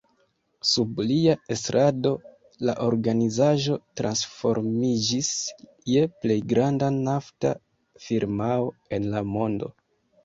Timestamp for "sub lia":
0.67-1.33